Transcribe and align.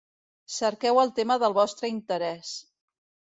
Cerqueu 0.53 1.01
el 1.01 1.13
tema 1.19 1.37
del 1.43 1.57
vostre 1.59 1.93
interès. 1.93 2.55